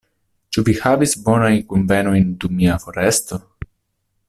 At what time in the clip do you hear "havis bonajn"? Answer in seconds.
0.83-1.59